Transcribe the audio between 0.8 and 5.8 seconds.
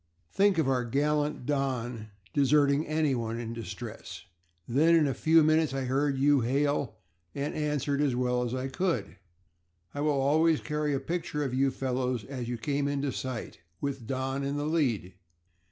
gallant Don deserting anyone in distress. Then in a few minutes